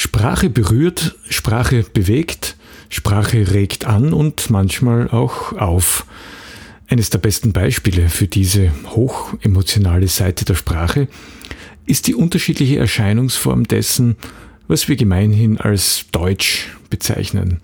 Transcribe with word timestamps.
Sprache 0.00 0.48
berührt, 0.48 1.16
Sprache 1.28 1.84
bewegt, 1.92 2.54
Sprache 2.88 3.50
regt 3.50 3.84
an 3.84 4.12
und 4.12 4.48
manchmal 4.48 5.10
auch 5.10 5.54
auf. 5.54 6.06
Eines 6.86 7.10
der 7.10 7.18
besten 7.18 7.52
Beispiele 7.52 8.08
für 8.08 8.28
diese 8.28 8.70
hochemotionale 8.94 10.06
Seite 10.06 10.44
der 10.44 10.54
Sprache 10.54 11.08
ist 11.84 12.06
die 12.06 12.14
unterschiedliche 12.14 12.78
Erscheinungsform 12.78 13.64
dessen, 13.66 14.14
was 14.68 14.88
wir 14.88 14.94
gemeinhin 14.94 15.58
als 15.58 16.04
Deutsch 16.12 16.68
bezeichnen, 16.90 17.60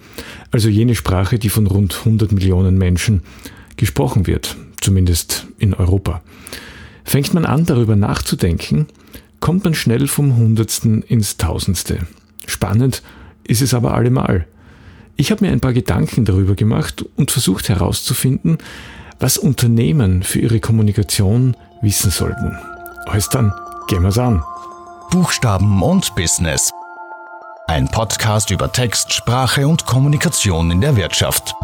also 0.51 0.69
jene 0.69 0.97
Sprache, 0.97 1.39
die 1.39 1.51
von 1.51 1.69
rund 1.69 1.97
100 2.01 2.33
Millionen 2.33 2.77
Menschen 2.77 3.23
gesprochen 3.77 4.27
wird, 4.27 4.57
zumindest 4.81 5.47
in 5.59 5.73
Europa. 5.73 6.21
Fängt 7.05 7.33
man 7.33 7.45
an, 7.45 7.65
darüber 7.65 7.95
nachzudenken, 7.95 8.89
kommt 9.39 9.63
man 9.63 9.75
schnell 9.75 10.09
vom 10.09 10.37
Hundertsten 10.37 11.03
ins 11.03 11.37
Tausendste. 11.37 12.09
Spannend 12.47 13.03
ist 13.45 13.63
es 13.63 13.75
aber 13.75 13.95
allemal. 13.95 14.47
Ich 15.17 15.31
habe 15.31 15.45
mir 15.45 15.53
ein 15.53 15.61
paar 15.61 15.73
Gedanken 15.73 16.25
darüber 16.25 16.55
gemacht 16.55 17.05
und 17.17 17.31
versucht 17.31 17.69
herauszufinden, 17.69 18.59
was 19.21 19.39
Unternehmen 19.39 20.23
für 20.23 20.41
ihre 20.41 20.61
Kommunikation 20.61 21.57
wissen 21.83 22.11
sollten. 22.11 22.57
Alles 23.07 23.29
dann, 23.29 23.53
gehen 23.87 24.03
wir's 24.03 24.19
an. 24.19 24.43
Buchstaben 25.11 25.83
und 25.83 26.15
Business. 26.17 26.71
Ein 27.69 27.89
Podcast 27.89 28.51
über 28.51 28.73
Text, 28.73 29.13
Sprache 29.13 29.69
und 29.69 29.87
Kommunikation 29.87 30.71
in 30.71 30.81
der 30.81 30.97
Wirtschaft. 30.97 31.55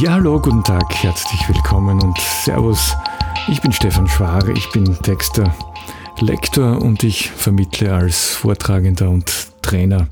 Ja, 0.00 0.12
hallo, 0.12 0.38
guten 0.38 0.62
Tag, 0.62 0.84
herzlich 1.02 1.48
willkommen 1.48 2.00
und 2.02 2.18
Servus. 2.18 2.94
Ich 3.50 3.62
bin 3.62 3.72
Stefan 3.72 4.06
Schware, 4.08 4.52
ich 4.52 4.70
bin 4.72 4.84
Texter, 5.02 5.54
Lektor 6.20 6.82
und 6.82 7.02
ich 7.02 7.30
vermittle 7.30 7.94
als 7.94 8.26
Vortragender 8.26 9.08
und 9.08 9.32
Trainer 9.62 10.08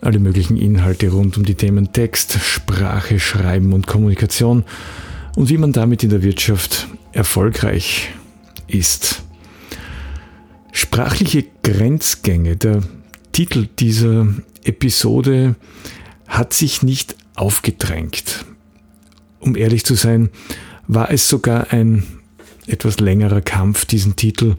alle 0.00 0.18
möglichen 0.18 0.56
Inhalte 0.56 1.10
rund 1.10 1.36
um 1.36 1.44
die 1.44 1.54
Themen 1.54 1.92
Text, 1.92 2.38
Sprache, 2.42 3.20
Schreiben 3.20 3.72
und 3.72 3.86
Kommunikation 3.86 4.64
und 5.36 5.48
wie 5.48 5.58
man 5.58 5.72
damit 5.72 6.02
in 6.02 6.10
der 6.10 6.24
Wirtschaft 6.24 6.88
erfolgreich 7.12 8.08
ist. 8.66 9.22
Sprachliche 10.72 11.44
Grenzgänge, 11.62 12.56
der 12.56 12.82
Titel 13.30 13.68
dieser 13.78 14.26
Episode 14.64 15.54
hat 16.26 16.52
sich 16.52 16.82
nicht 16.82 17.14
aufgedrängt. 17.36 18.44
Um 19.38 19.54
ehrlich 19.54 19.84
zu 19.84 19.94
sein, 19.94 20.30
war 20.88 21.12
es 21.12 21.28
sogar 21.28 21.72
ein 21.72 22.15
etwas 22.66 23.00
längerer 23.00 23.40
Kampf, 23.40 23.84
diesen 23.84 24.16
Titel 24.16 24.56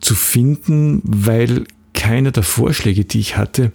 zu 0.00 0.14
finden, 0.14 1.00
weil 1.04 1.64
keiner 1.94 2.32
der 2.32 2.42
Vorschläge, 2.42 3.04
die 3.04 3.20
ich 3.20 3.36
hatte, 3.36 3.72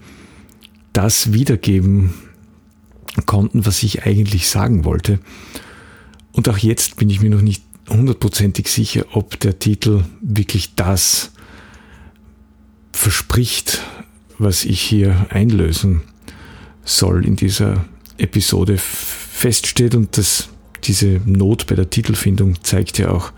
das 0.94 1.34
wiedergeben 1.34 2.14
konnten, 3.26 3.66
was 3.66 3.84
ich 3.84 4.06
eigentlich 4.06 4.50
sagen 4.50 4.86
wollte. 4.86 5.20
Und 6.32 6.50
auch 6.50 6.58
jetzt 6.58 6.98
bin 6.98 7.10
ich 7.10 7.22
mir 7.22 7.30
noch 7.30 7.42
nicht 7.42 7.64
hundertprozentig 7.90 8.68
sicher, 8.68 9.06
ob 9.12 9.40
der 9.40 9.60
Titel 9.60 10.04
wirklich 10.22 10.76
das 10.76 11.32
verspricht, 12.92 13.84
was 14.38 14.66
ich 14.66 14.82
hier 14.82 15.28
einlösen 15.30 16.02
soll 16.84 17.26
in 17.26 17.36
dieser 17.36 17.86
Episode 18.18 18.78
feststeht 18.78 19.96
und 19.96 20.18
das 20.18 20.50
diese 20.88 21.22
Not 21.26 21.68
bei 21.68 21.76
der 21.76 21.90
Titelfindung 21.90 22.64
zeigt 22.64 22.98
ja 22.98 23.10
auch 23.10 23.32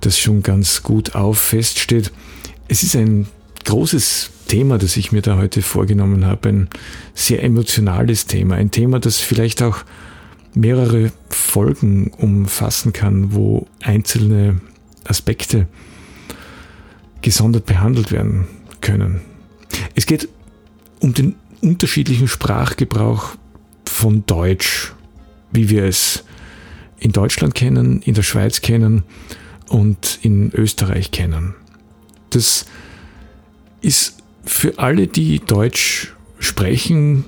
das 0.00 0.18
schon 0.18 0.42
ganz 0.42 0.82
gut 0.82 1.14
auf, 1.14 1.38
feststeht. 1.38 2.12
Es 2.68 2.82
ist 2.82 2.96
ein 2.96 3.26
großes 3.64 4.30
Thema, 4.48 4.78
das 4.78 4.96
ich 4.96 5.12
mir 5.12 5.22
da 5.22 5.36
heute 5.36 5.62
vorgenommen 5.62 6.24
habe, 6.24 6.48
ein 6.48 6.68
sehr 7.14 7.42
emotionales 7.42 8.26
Thema, 8.26 8.54
ein 8.56 8.70
Thema, 8.70 9.00
das 9.00 9.18
vielleicht 9.18 9.62
auch 9.62 9.78
mehrere 10.54 11.12
Folgen 11.28 12.12
umfassen 12.12 12.92
kann, 12.92 13.32
wo 13.32 13.66
einzelne 13.82 14.60
Aspekte 15.04 15.66
gesondert 17.22 17.66
behandelt 17.66 18.12
werden 18.12 18.46
können. 18.80 19.20
Es 19.94 20.06
geht 20.06 20.28
um 21.00 21.12
den 21.12 21.34
unterschiedlichen 21.60 22.28
Sprachgebrauch 22.28 23.36
von 23.84 24.24
Deutsch, 24.26 24.94
wie 25.50 25.68
wir 25.68 25.84
es 25.84 26.24
in 26.98 27.12
Deutschland 27.12 27.54
kennen, 27.54 28.02
in 28.02 28.14
der 28.14 28.22
Schweiz 28.22 28.60
kennen 28.60 29.02
und 29.68 30.18
in 30.22 30.52
Österreich 30.52 31.10
kennen. 31.10 31.54
Das 32.30 32.66
ist 33.80 34.16
für 34.44 34.78
alle, 34.78 35.06
die 35.06 35.40
Deutsch 35.40 36.14
sprechen 36.38 37.24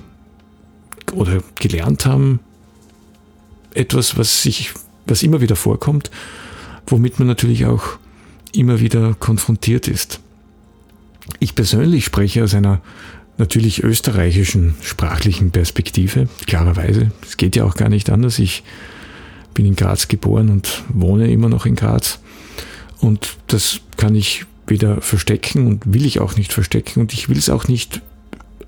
oder 1.13 1.43
gelernt 1.59 2.05
haben, 2.05 2.39
etwas, 3.73 4.17
was 4.17 4.43
sich, 4.43 4.71
was 5.05 5.23
immer 5.23 5.41
wieder 5.41 5.55
vorkommt, 5.55 6.09
womit 6.87 7.19
man 7.19 7.27
natürlich 7.27 7.65
auch 7.65 7.97
immer 8.53 8.79
wieder 8.79 9.13
konfrontiert 9.13 9.87
ist. 9.87 10.19
Ich 11.39 11.55
persönlich 11.55 12.05
spreche 12.05 12.43
aus 12.43 12.53
einer 12.53 12.81
natürlich 13.37 13.83
österreichischen 13.83 14.75
sprachlichen 14.81 15.51
Perspektive, 15.51 16.27
klarerweise. 16.47 17.11
Es 17.21 17.37
geht 17.37 17.55
ja 17.55 17.63
auch 17.63 17.75
gar 17.75 17.89
nicht 17.89 18.09
anders. 18.09 18.39
Ich 18.39 18.63
bin 19.53 19.65
in 19.65 19.75
Graz 19.75 20.07
geboren 20.07 20.49
und 20.49 20.83
wohne 20.89 21.31
immer 21.31 21.49
noch 21.49 21.65
in 21.65 21.75
Graz. 21.75 22.19
Und 22.99 23.37
das 23.47 23.79
kann 23.97 24.15
ich 24.15 24.45
weder 24.67 25.01
verstecken 25.01 25.67
und 25.67 25.93
will 25.93 26.05
ich 26.05 26.19
auch 26.19 26.35
nicht 26.35 26.53
verstecken 26.53 26.99
und 26.99 27.13
ich 27.13 27.29
will 27.29 27.37
es 27.37 27.49
auch 27.49 27.67
nicht 27.67 28.01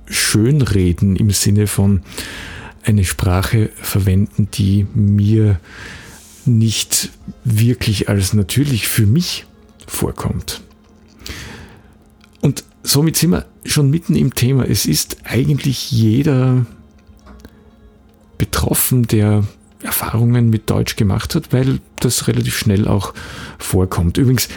schönreden 0.07 1.15
im 1.15 1.29
Sinne 1.31 1.67
von 1.67 2.01
eine 2.83 3.05
Sprache 3.05 3.69
verwenden, 3.75 4.47
die 4.53 4.87
mir 4.93 5.59
nicht 6.45 7.11
wirklich 7.43 8.09
als 8.09 8.33
natürlich 8.33 8.87
für 8.87 9.05
mich 9.05 9.45
vorkommt. 9.87 10.61
Und 12.41 12.63
somit 12.83 13.17
sind 13.17 13.31
wir 13.31 13.45
schon 13.63 13.89
mitten 13.89 14.15
im 14.15 14.33
Thema. 14.33 14.65
Es 14.65 14.85
ist 14.85 15.17
eigentlich 15.23 15.91
jeder 15.91 16.65
betroffen, 18.39 19.05
der 19.05 19.43
Erfahrungen 19.83 20.49
mit 20.49 20.69
Deutsch 20.69 20.95
gemacht 20.95 21.35
hat, 21.35 21.53
weil 21.53 21.79
das 21.99 22.27
relativ 22.27 22.57
schnell 22.57 22.87
auch 22.87 23.13
vorkommt. 23.57 24.17
Übrigens, 24.17 24.49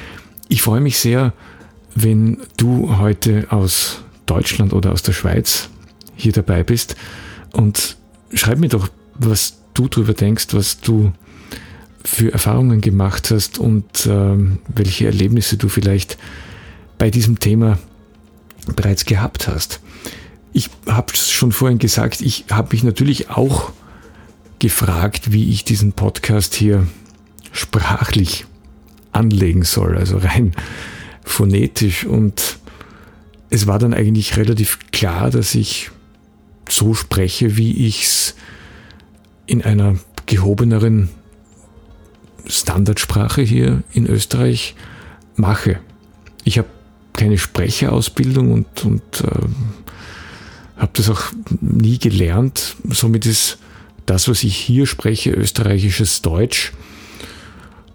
ich 0.48 0.62
freue 0.62 0.80
mich 0.80 0.98
sehr, 0.98 1.32
wenn 1.94 2.38
du 2.56 2.98
heute 2.98 3.46
aus 3.50 4.02
Deutschland 4.26 4.72
oder 4.72 4.92
aus 4.92 5.02
der 5.02 5.12
Schweiz 5.12 5.68
hier 6.16 6.32
dabei 6.32 6.62
bist 6.62 6.96
und 7.52 7.96
schreib 8.32 8.58
mir 8.58 8.68
doch, 8.68 8.88
was 9.14 9.58
du 9.74 9.88
darüber 9.88 10.12
denkst, 10.12 10.48
was 10.52 10.80
du 10.80 11.12
für 12.04 12.32
Erfahrungen 12.32 12.80
gemacht 12.80 13.30
hast 13.30 13.58
und 13.58 14.06
ähm, 14.06 14.58
welche 14.68 15.06
Erlebnisse 15.06 15.56
du 15.56 15.68
vielleicht 15.68 16.18
bei 16.98 17.10
diesem 17.10 17.38
Thema 17.40 17.78
bereits 18.76 19.04
gehabt 19.04 19.48
hast. 19.48 19.80
Ich 20.52 20.70
habe 20.86 21.12
es 21.12 21.30
schon 21.30 21.52
vorhin 21.52 21.78
gesagt, 21.78 22.20
ich 22.20 22.44
habe 22.50 22.68
mich 22.72 22.84
natürlich 22.84 23.30
auch 23.30 23.72
gefragt, 24.58 25.32
wie 25.32 25.50
ich 25.50 25.64
diesen 25.64 25.92
Podcast 25.92 26.54
hier 26.54 26.86
sprachlich 27.52 28.46
anlegen 29.12 29.62
soll, 29.62 29.96
also 29.96 30.18
rein 30.18 30.54
phonetisch. 31.24 32.04
Und 32.04 32.58
es 33.50 33.66
war 33.66 33.78
dann 33.78 33.94
eigentlich 33.94 34.36
relativ 34.36 34.78
klar, 34.92 35.30
dass 35.30 35.54
ich 35.54 35.90
so 36.68 36.94
spreche, 36.94 37.56
wie 37.56 37.86
ich 37.86 38.04
es 38.04 38.34
in 39.46 39.62
einer 39.62 39.96
gehobeneren 40.26 41.10
Standardsprache 42.46 43.42
hier 43.42 43.82
in 43.92 44.06
Österreich 44.06 44.74
mache. 45.36 45.78
Ich 46.44 46.58
habe 46.58 46.68
keine 47.12 47.38
Sprecherausbildung 47.38 48.52
und, 48.52 48.84
und 48.84 49.20
äh, 49.20 49.46
habe 50.76 50.90
das 50.94 51.08
auch 51.08 51.22
nie 51.60 51.98
gelernt. 51.98 52.76
Somit 52.90 53.26
ist 53.26 53.58
das, 54.06 54.28
was 54.28 54.44
ich 54.44 54.56
hier 54.56 54.86
spreche, 54.86 55.30
österreichisches 55.30 56.22
Deutsch, 56.22 56.72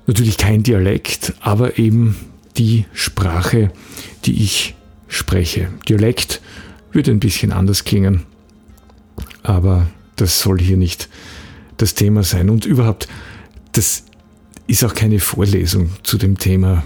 natürlich 0.07 0.37
kein 0.37 0.63
Dialekt, 0.63 1.33
aber 1.39 1.77
eben 1.77 2.15
die 2.57 2.85
Sprache, 2.93 3.71
die 4.25 4.43
ich 4.43 4.75
spreche. 5.07 5.69
Dialekt 5.87 6.41
würde 6.91 7.11
ein 7.11 7.19
bisschen 7.19 7.51
anders 7.51 7.83
klingen, 7.83 8.23
aber 9.43 9.87
das 10.15 10.39
soll 10.39 10.59
hier 10.59 10.77
nicht 10.77 11.09
das 11.77 11.93
Thema 11.93 12.23
sein. 12.23 12.49
Und 12.49 12.65
überhaupt, 12.65 13.07
das 13.71 14.03
ist 14.67 14.83
auch 14.83 14.93
keine 14.93 15.19
Vorlesung 15.19 15.91
zu 16.03 16.17
dem 16.17 16.37
Thema 16.37 16.83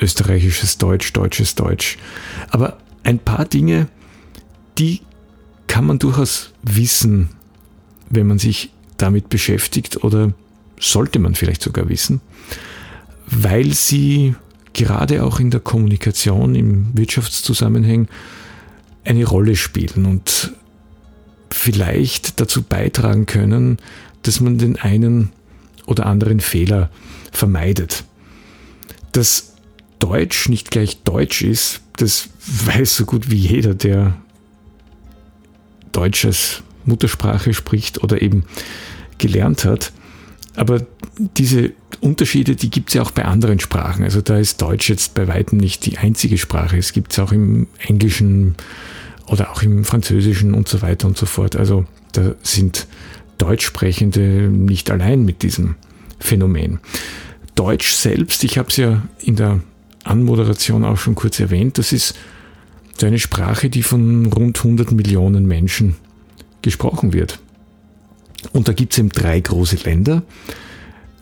österreichisches 0.00 0.78
Deutsch, 0.78 1.12
deutsches 1.12 1.54
Deutsch. 1.54 1.98
Aber 2.50 2.78
ein 3.02 3.18
paar 3.18 3.44
Dinge, 3.44 3.88
die 4.78 5.00
kann 5.66 5.86
man 5.86 5.98
durchaus 5.98 6.52
wissen, 6.62 7.30
wenn 8.14 8.26
man 8.26 8.38
sich 8.38 8.70
damit 8.96 9.28
beschäftigt 9.28 10.04
oder 10.04 10.32
sollte 10.78 11.18
man 11.18 11.34
vielleicht 11.34 11.62
sogar 11.62 11.88
wissen, 11.88 12.20
weil 13.26 13.72
sie 13.72 14.34
gerade 14.72 15.24
auch 15.24 15.40
in 15.40 15.50
der 15.50 15.60
Kommunikation, 15.60 16.54
im 16.54 16.96
Wirtschaftszusammenhang 16.96 18.08
eine 19.04 19.24
Rolle 19.24 19.56
spielen 19.56 20.06
und 20.06 20.52
vielleicht 21.50 22.40
dazu 22.40 22.62
beitragen 22.62 23.26
können, 23.26 23.78
dass 24.22 24.40
man 24.40 24.58
den 24.58 24.76
einen 24.76 25.30
oder 25.86 26.06
anderen 26.06 26.40
Fehler 26.40 26.90
vermeidet. 27.30 28.04
Dass 29.12 29.54
Deutsch 30.00 30.48
nicht 30.48 30.70
gleich 30.70 31.02
Deutsch 31.04 31.42
ist, 31.42 31.80
das 31.96 32.28
weiß 32.46 32.96
so 32.96 33.04
gut 33.04 33.30
wie 33.30 33.36
jeder, 33.36 33.74
der 33.74 34.16
Deutsch 35.92 36.24
als 36.24 36.62
Muttersprache 36.84 37.54
spricht 37.54 38.02
oder 38.02 38.22
eben 38.22 38.44
gelernt 39.18 39.64
hat. 39.64 39.92
Aber 40.56 40.86
diese 41.18 41.72
Unterschiede, 42.00 42.54
die 42.56 42.70
gibt 42.70 42.90
es 42.90 42.94
ja 42.94 43.02
auch 43.02 43.10
bei 43.10 43.24
anderen 43.24 43.60
Sprachen. 43.60 44.04
Also 44.04 44.20
da 44.20 44.38
ist 44.38 44.62
Deutsch 44.62 44.88
jetzt 44.88 45.14
bei 45.14 45.26
weitem 45.26 45.58
nicht 45.58 45.86
die 45.86 45.98
einzige 45.98 46.38
Sprache. 46.38 46.76
Es 46.76 46.92
gibt 46.92 47.12
es 47.12 47.18
auch 47.18 47.32
im 47.32 47.66
Englischen 47.78 48.54
oder 49.26 49.50
auch 49.50 49.62
im 49.62 49.84
Französischen 49.84 50.54
und 50.54 50.68
so 50.68 50.82
weiter 50.82 51.08
und 51.08 51.16
so 51.16 51.26
fort. 51.26 51.56
Also 51.56 51.86
da 52.12 52.34
sind 52.42 52.86
Deutschsprechende 53.38 54.48
nicht 54.48 54.90
allein 54.90 55.24
mit 55.24 55.42
diesem 55.42 55.76
Phänomen. 56.20 56.78
Deutsch 57.54 57.92
selbst, 57.92 58.44
ich 58.44 58.58
habe 58.58 58.68
es 58.68 58.76
ja 58.76 59.02
in 59.20 59.36
der 59.36 59.60
Anmoderation 60.04 60.84
auch 60.84 60.98
schon 60.98 61.14
kurz 61.14 61.40
erwähnt, 61.40 61.78
das 61.78 61.92
ist 61.92 62.14
so 62.98 63.06
eine 63.06 63.18
Sprache, 63.18 63.70
die 63.70 63.82
von 63.82 64.26
rund 64.26 64.58
100 64.58 64.92
Millionen 64.92 65.46
Menschen 65.46 65.96
gesprochen 66.64 67.12
wird. 67.12 67.38
Und 68.52 68.66
da 68.66 68.72
gibt 68.72 68.92
es 68.92 68.98
eben 68.98 69.10
drei 69.10 69.38
große 69.38 69.76
Länder, 69.76 70.22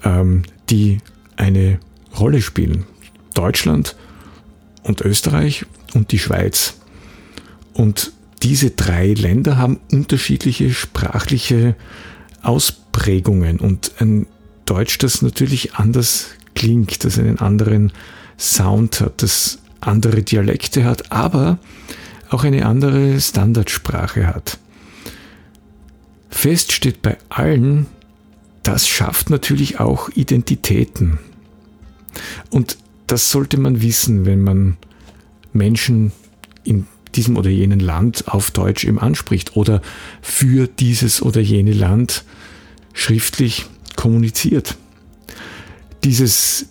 ähm, 0.04 0.44
die 0.70 0.98
eine 1.36 1.78
Rolle 2.18 2.40
spielen. 2.40 2.84
Deutschland 3.34 3.96
und 4.82 5.00
Österreich 5.00 5.66
und 5.94 6.12
die 6.12 6.18
Schweiz. 6.18 6.74
Und 7.74 8.12
diese 8.42 8.70
drei 8.70 9.14
Länder 9.14 9.56
haben 9.58 9.80
unterschiedliche 9.90 10.72
sprachliche 10.72 11.76
Ausprägungen 12.42 13.60
und 13.60 13.92
ein 14.00 14.26
Deutsch, 14.64 14.98
das 14.98 15.22
natürlich 15.22 15.74
anders 15.74 16.30
klingt, 16.54 17.04
das 17.04 17.18
einen 17.18 17.38
anderen 17.38 17.92
Sound 18.38 19.00
hat, 19.00 19.22
das 19.22 19.58
andere 19.80 20.22
Dialekte 20.22 20.84
hat, 20.84 21.10
aber 21.10 21.58
auch 22.30 22.44
eine 22.44 22.66
andere 22.66 23.20
Standardsprache 23.20 24.26
hat. 24.26 24.58
Fest 26.32 26.72
steht 26.72 27.02
bei 27.02 27.18
allen, 27.28 27.86
das 28.62 28.88
schafft 28.88 29.30
natürlich 29.30 29.78
auch 29.78 30.08
Identitäten. 30.08 31.18
Und 32.50 32.78
das 33.06 33.30
sollte 33.30 33.60
man 33.60 33.82
wissen, 33.82 34.24
wenn 34.24 34.42
man 34.42 34.78
Menschen 35.52 36.10
in 36.64 36.86
diesem 37.14 37.36
oder 37.36 37.50
jenen 37.50 37.80
Land 37.80 38.28
auf 38.28 38.50
Deutsch 38.50 38.84
eben 38.84 38.98
anspricht 38.98 39.56
oder 39.56 39.82
für 40.22 40.66
dieses 40.66 41.20
oder 41.20 41.40
jene 41.40 41.74
Land 41.74 42.24
schriftlich 42.94 43.66
kommuniziert. 43.96 44.78
Dieses 46.02 46.66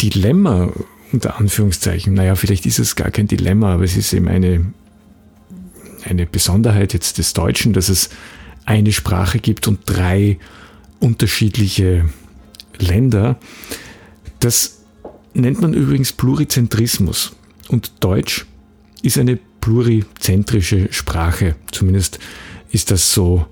Dilemma, 0.00 0.72
unter 1.12 1.38
Anführungszeichen, 1.38 2.14
naja, 2.14 2.36
vielleicht 2.36 2.66
ist 2.66 2.78
es 2.78 2.94
gar 2.94 3.10
kein 3.10 3.26
Dilemma, 3.26 3.74
aber 3.74 3.84
es 3.84 3.96
ist 3.96 4.12
eben 4.12 4.28
eine, 4.28 4.72
eine 6.04 6.26
Besonderheit 6.26 6.92
jetzt 6.92 7.18
des 7.18 7.32
Deutschen, 7.32 7.72
dass 7.72 7.88
es 7.88 8.10
eine 8.66 8.92
Sprache 8.92 9.38
gibt 9.38 9.68
und 9.68 9.80
drei 9.86 10.38
unterschiedliche 11.00 12.08
Länder. 12.78 13.38
Das 14.40 14.82
nennt 15.34 15.60
man 15.60 15.72
übrigens 15.72 16.12
Plurizentrismus. 16.12 17.34
Und 17.68 17.92
Deutsch 18.00 18.46
ist 19.02 19.18
eine 19.18 19.38
plurizentrische 19.60 20.92
Sprache. 20.92 21.56
Zumindest 21.70 22.18
ist 22.70 22.90
das 22.90 23.12
so 23.12 23.46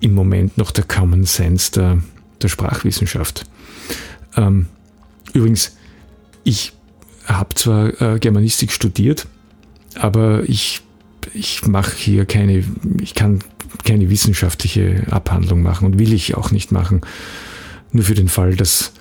im 0.00 0.14
Moment 0.14 0.56
noch 0.56 0.70
der 0.70 0.84
Common 0.84 1.24
Sense 1.24 1.72
der, 1.72 2.02
der 2.40 2.48
Sprachwissenschaft. 2.48 3.44
Ähm, 4.36 4.66
übrigens, 5.32 5.76
ich 6.44 6.72
habe 7.26 7.54
zwar 7.54 8.00
äh, 8.00 8.18
Germanistik 8.18 8.72
studiert, 8.72 9.26
aber 9.94 10.48
ich, 10.48 10.80
ich 11.34 11.66
mache 11.66 11.96
hier 11.96 12.24
keine, 12.24 12.64
ich 13.00 13.14
kann 13.14 13.40
keine 13.84 14.10
wissenschaftliche 14.10 15.06
Abhandlung 15.10 15.62
machen 15.62 15.86
und 15.86 15.98
will 15.98 16.12
ich 16.12 16.36
auch 16.36 16.50
nicht 16.50 16.72
machen. 16.72 17.00
Nur 17.92 18.04
für 18.04 18.14
den 18.14 18.28
Fall, 18.28 18.56
dass 18.56 18.92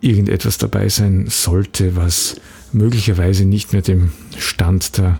irgendetwas 0.00 0.58
dabei 0.58 0.88
sein 0.88 1.26
sollte, 1.28 1.96
was 1.96 2.40
möglicherweise 2.72 3.44
nicht 3.44 3.72
mehr 3.72 3.82
dem 3.82 4.12
Stand 4.38 4.98
der 4.98 5.18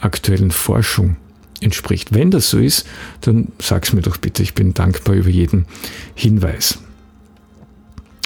aktuellen 0.00 0.50
Forschung 0.50 1.16
entspricht. 1.60 2.12
Wenn 2.12 2.30
das 2.30 2.50
so 2.50 2.58
ist, 2.58 2.86
dann 3.22 3.48
sag's 3.58 3.92
mir 3.92 4.02
doch 4.02 4.18
bitte. 4.18 4.42
Ich 4.42 4.54
bin 4.54 4.74
dankbar 4.74 5.14
über 5.14 5.30
jeden 5.30 5.66
Hinweis. 6.14 6.78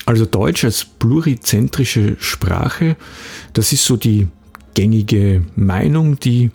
Also 0.06 0.26
Deutsch 0.26 0.64
als 0.64 0.84
plurizentrische 0.84 2.16
Sprache, 2.18 2.96
das 3.52 3.72
ist 3.72 3.84
so 3.84 3.96
die 3.96 4.26
gängige 4.74 5.44
Meinung, 5.54 6.18
die 6.18 6.50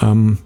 ähm, 0.00 0.38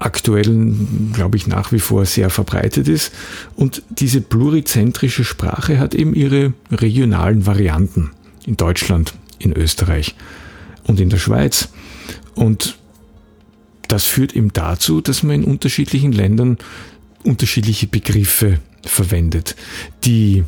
aktuell, 0.00 0.74
glaube 1.12 1.36
ich, 1.36 1.46
nach 1.46 1.72
wie 1.72 1.78
vor 1.78 2.06
sehr 2.06 2.30
verbreitet 2.30 2.88
ist. 2.88 3.12
Und 3.54 3.82
diese 3.90 4.20
plurizentrische 4.20 5.24
Sprache 5.24 5.78
hat 5.78 5.94
eben 5.94 6.14
ihre 6.14 6.54
regionalen 6.72 7.46
Varianten 7.46 8.10
in 8.46 8.56
Deutschland, 8.56 9.14
in 9.38 9.52
Österreich 9.52 10.16
und 10.84 10.98
in 11.00 11.10
der 11.10 11.18
Schweiz. 11.18 11.68
Und 12.34 12.78
das 13.88 14.06
führt 14.06 14.34
eben 14.34 14.52
dazu, 14.52 15.00
dass 15.00 15.22
man 15.22 15.42
in 15.42 15.44
unterschiedlichen 15.44 16.12
Ländern 16.12 16.58
unterschiedliche 17.22 17.86
Begriffe 17.86 18.58
verwendet. 18.84 19.54
Die 20.04 20.44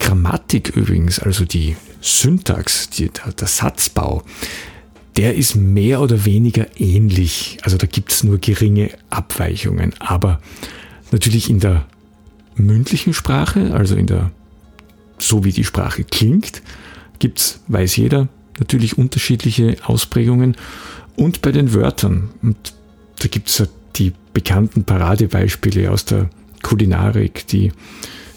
Grammatik 0.00 0.74
übrigens, 0.74 1.20
also 1.20 1.44
die 1.44 1.76
Syntax, 2.00 2.90
die, 2.90 3.08
der 3.08 3.46
Satzbau, 3.46 4.24
der 5.16 5.34
ist 5.34 5.54
mehr 5.54 6.00
oder 6.00 6.24
weniger 6.24 6.66
ähnlich. 6.80 7.58
Also 7.62 7.76
da 7.76 7.86
gibt 7.86 8.12
es 8.12 8.24
nur 8.24 8.38
geringe 8.38 8.90
Abweichungen. 9.10 9.92
Aber 10.00 10.40
natürlich 11.12 11.50
in 11.50 11.60
der 11.60 11.86
mündlichen 12.56 13.14
Sprache, 13.14 13.72
also 13.74 13.94
in 13.94 14.06
der, 14.06 14.32
so 15.18 15.44
wie 15.44 15.52
die 15.52 15.64
Sprache 15.64 16.04
klingt, 16.04 16.62
gibt 17.18 17.38
es, 17.38 17.60
weiß 17.68 17.96
jeder, 17.96 18.28
natürlich 18.58 18.98
unterschiedliche 18.98 19.76
Ausprägungen. 19.84 20.56
Und 21.16 21.42
bei 21.42 21.52
den 21.52 21.72
Wörtern, 21.72 22.30
und 22.42 22.74
da 23.20 23.28
gibt 23.28 23.48
es 23.48 23.68
die 23.96 24.12
bekannten 24.32 24.82
Paradebeispiele 24.82 25.90
aus 25.90 26.04
der 26.04 26.28
Kulinarik, 26.62 27.46
die 27.46 27.72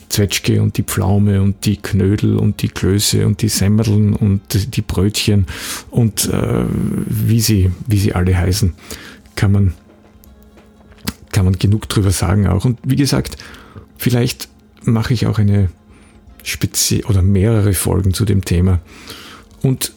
Zwetschge 0.10 0.62
und 0.62 0.78
die 0.78 0.84
Pflaume 0.84 1.42
und 1.42 1.66
die 1.66 1.78
Knödel 1.78 2.38
und 2.38 2.62
die 2.62 2.70
Klöße 2.70 3.26
und 3.26 3.42
die 3.42 3.50
Semmeln 3.50 4.14
und 4.14 4.76
die 4.76 4.82
Brötchen 4.82 5.46
und 5.90 6.30
äh, 6.30 6.66
wie, 6.70 7.42
sie, 7.42 7.72
wie 7.88 7.98
sie 7.98 8.14
alle 8.14 8.38
heißen, 8.38 8.74
kann 9.36 9.52
man, 9.52 9.74
kann 11.32 11.46
man 11.46 11.58
genug 11.58 11.90
drüber 11.90 12.12
sagen 12.12 12.48
auch. 12.48 12.66
Und 12.66 12.80
wie 12.84 12.96
gesagt, 12.96 13.38
vielleicht 13.98 14.50
mache 14.84 15.14
ich 15.14 15.28
auch 15.28 15.40
eine 15.40 15.70
Spezie 16.44 17.04
oder 17.06 17.22
mehrere 17.22 17.74
Folgen 17.74 18.14
zu 18.14 18.24
dem 18.24 18.46
Thema. 18.46 18.80
Und 19.62 19.92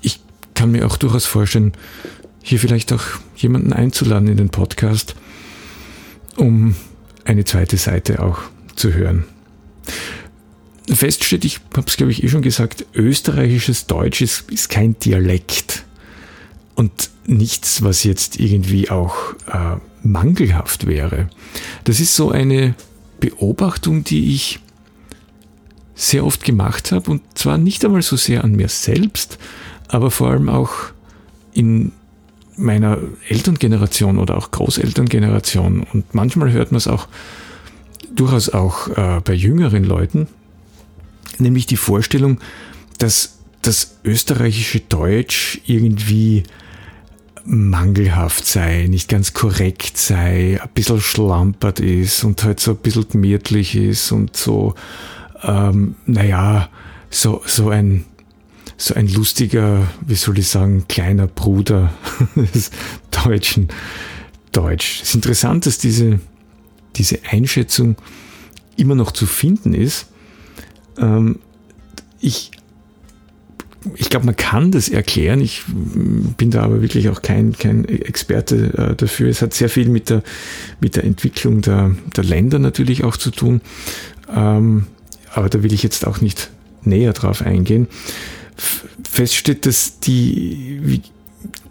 ich 0.00 0.20
kann 0.54 0.70
mir 0.70 0.86
auch 0.86 0.96
durchaus 0.96 1.26
vorstellen, 1.26 1.72
hier 2.42 2.60
vielleicht 2.60 2.92
auch 2.92 3.02
jemanden 3.36 3.72
einzuladen 3.72 4.28
in 4.28 4.36
den 4.36 4.50
Podcast, 4.50 5.16
um 6.36 6.76
eine 7.24 7.44
zweite 7.44 7.76
Seite 7.76 8.22
auch 8.22 8.38
zu 8.76 8.94
hören. 8.94 9.24
Fest 10.90 11.24
steht, 11.24 11.44
ich 11.44 11.60
habe 11.76 11.86
es 11.86 11.96
glaube 11.96 12.12
ich 12.12 12.22
eh 12.22 12.28
schon 12.28 12.42
gesagt, 12.42 12.86
österreichisches 12.94 13.86
Deutsch 13.86 14.20
ist, 14.22 14.50
ist 14.50 14.70
kein 14.70 14.98
Dialekt. 14.98 15.84
Und 16.74 17.10
nichts, 17.26 17.82
was 17.82 18.04
jetzt 18.04 18.38
irgendwie 18.40 18.90
auch 18.90 19.34
äh, 19.48 19.76
mangelhaft 20.02 20.86
wäre. 20.86 21.28
Das 21.84 22.00
ist 22.00 22.14
so 22.14 22.30
eine 22.30 22.74
Beobachtung, 23.20 24.04
die 24.04 24.34
ich 24.34 24.60
sehr 25.94 26.24
oft 26.24 26.44
gemacht 26.44 26.92
habe 26.92 27.10
und 27.10 27.22
zwar 27.34 27.58
nicht 27.58 27.84
einmal 27.84 28.02
so 28.02 28.16
sehr 28.16 28.44
an 28.44 28.52
mir 28.52 28.68
selbst, 28.68 29.38
aber 29.88 30.10
vor 30.10 30.30
allem 30.30 30.48
auch 30.48 30.70
in 31.52 31.92
meiner 32.56 32.98
Elterngeneration 33.28 34.18
oder 34.18 34.36
auch 34.36 34.50
Großelterngeneration. 34.50 35.84
Und 35.92 36.14
manchmal 36.14 36.52
hört 36.52 36.70
man 36.70 36.78
es 36.78 36.86
auch 36.86 37.08
durchaus 38.18 38.48
auch 38.50 38.88
äh, 38.88 39.20
bei 39.24 39.32
jüngeren 39.32 39.84
Leuten, 39.84 40.28
nämlich 41.38 41.66
die 41.66 41.76
Vorstellung, 41.76 42.38
dass 42.98 43.38
das 43.62 43.98
österreichische 44.04 44.80
Deutsch 44.80 45.60
irgendwie 45.66 46.44
mangelhaft 47.44 48.44
sei, 48.46 48.86
nicht 48.88 49.08
ganz 49.08 49.32
korrekt 49.32 49.96
sei, 49.96 50.60
ein 50.60 50.68
bisschen 50.74 51.00
schlampert 51.00 51.80
ist 51.80 52.24
und 52.24 52.44
halt 52.44 52.60
so 52.60 52.72
ein 52.72 52.76
bisschen 52.76 53.08
gemütlich 53.08 53.74
ist 53.74 54.12
und 54.12 54.36
so, 54.36 54.74
ähm, 55.42 55.94
naja, 56.04 56.68
so, 57.10 57.42
so 57.46 57.70
ein, 57.70 58.04
so 58.76 58.94
ein 58.94 59.08
lustiger, 59.08 59.88
wie 60.06 60.14
soll 60.14 60.38
ich 60.38 60.48
sagen, 60.48 60.84
kleiner 60.88 61.26
Bruder 61.26 61.92
des 62.36 62.70
deutschen 63.24 63.68
Deutsch. 64.52 65.00
Es 65.02 65.10
ist 65.10 65.14
interessant, 65.14 65.64
dass 65.66 65.78
diese, 65.78 66.20
diese 66.98 67.20
Einschätzung 67.30 67.96
immer 68.76 68.94
noch 68.94 69.12
zu 69.12 69.26
finden 69.26 69.74
ist. 69.74 70.06
Ähm, 70.98 71.38
ich 72.20 72.50
ich 73.94 74.10
glaube, 74.10 74.26
man 74.26 74.36
kann 74.36 74.72
das 74.72 74.88
erklären. 74.88 75.40
Ich 75.40 75.62
bin 75.66 76.50
da 76.50 76.62
aber 76.62 76.82
wirklich 76.82 77.08
auch 77.08 77.22
kein, 77.22 77.52
kein 77.52 77.84
Experte 77.84 78.74
äh, 78.76 78.96
dafür. 78.96 79.28
Es 79.28 79.40
hat 79.40 79.54
sehr 79.54 79.68
viel 79.68 79.88
mit 79.88 80.10
der, 80.10 80.22
mit 80.80 80.96
der 80.96 81.04
Entwicklung 81.04 81.62
der, 81.62 81.94
der 82.16 82.24
Länder 82.24 82.58
natürlich 82.58 83.04
auch 83.04 83.16
zu 83.16 83.30
tun. 83.30 83.60
Ähm, 84.34 84.86
aber 85.32 85.48
da 85.48 85.62
will 85.62 85.72
ich 85.72 85.82
jetzt 85.82 86.06
auch 86.06 86.20
nicht 86.20 86.50
näher 86.82 87.12
drauf 87.12 87.42
eingehen. 87.42 87.86
Fest 89.08 89.36
steht, 89.36 89.64
dass 89.64 90.00
die 90.00 91.02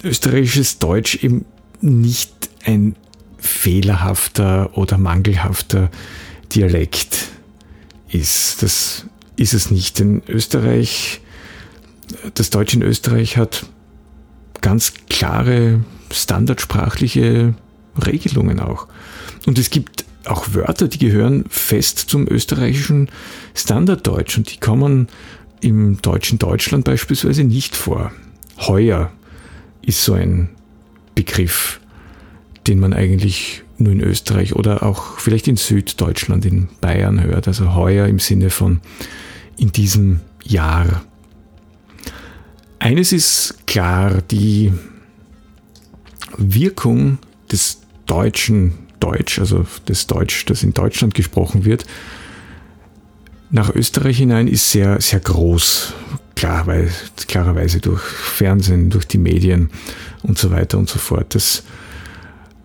österreichisches 0.03 0.79
Deutsch 0.79 1.21
eben 1.23 1.45
nicht 1.81 2.31
ein 2.63 2.95
fehlerhafter 3.37 4.77
oder 4.77 4.97
mangelhafter 4.97 5.89
Dialekt 6.53 7.29
ist. 8.09 8.63
Das 8.63 9.05
ist 9.35 9.53
es 9.53 9.71
nicht. 9.71 9.99
Denn 9.99 10.21
Österreich 10.27 11.21
das 12.33 12.49
Deutsch 12.49 12.73
in 12.73 12.81
Österreich 12.81 13.37
hat 13.37 13.65
ganz 14.61 14.93
klare 15.09 15.81
standardsprachliche 16.11 17.53
Regelungen 18.05 18.59
auch. 18.59 18.87
Und 19.45 19.59
es 19.59 19.69
gibt 19.69 20.05
auch 20.25 20.53
Wörter, 20.53 20.87
die 20.87 20.97
gehören 20.97 21.45
fest 21.49 21.99
zum 21.99 22.27
österreichischen 22.27 23.09
Standarddeutsch 23.53 24.37
und 24.37 24.51
die 24.51 24.59
kommen 24.59 25.07
im 25.61 26.01
deutschen 26.01 26.37
Deutschland 26.37 26.85
beispielsweise 26.85 27.43
nicht 27.43 27.75
vor. 27.75 28.11
Heuer 28.59 29.11
ist 29.81 30.03
so 30.03 30.13
ein 30.13 30.49
Begriff, 31.15 31.79
den 32.67 32.79
man 32.79 32.93
eigentlich 32.93 33.63
nur 33.77 33.93
in 33.93 34.01
Österreich 34.01 34.55
oder 34.55 34.83
auch 34.83 35.19
vielleicht 35.19 35.47
in 35.47 35.55
Süddeutschland, 35.55 36.45
in 36.45 36.67
Bayern 36.81 37.23
hört. 37.23 37.47
Also 37.47 37.75
heuer 37.75 38.07
im 38.07 38.19
Sinne 38.19 38.49
von 38.49 38.81
in 39.57 39.71
diesem 39.71 40.21
Jahr. 40.43 41.03
Eines 42.79 43.11
ist 43.11 43.65
klar, 43.65 44.21
die 44.29 44.71
Wirkung 46.37 47.17
des 47.51 47.81
deutschen 48.05 48.73
Deutsch, 48.99 49.39
also 49.39 49.65
des 49.87 50.07
Deutsch, 50.07 50.45
das 50.45 50.63
in 50.63 50.73
Deutschland 50.73 51.13
gesprochen 51.13 51.65
wird, 51.65 51.85
nach 53.49 53.73
Österreich 53.73 54.17
hinein 54.17 54.47
ist 54.47 54.71
sehr, 54.71 54.99
sehr 54.99 55.19
groß. 55.19 55.93
Klar, 56.35 56.67
weil, 56.67 56.91
klarerweise 57.27 57.79
durch 57.79 58.01
Fernsehen, 58.01 58.89
durch 58.89 59.07
die 59.07 59.17
Medien 59.17 59.69
und 60.21 60.37
so 60.37 60.51
weiter 60.51 60.77
und 60.77 60.89
so 60.89 60.99
fort. 60.99 61.33
Das 61.33 61.63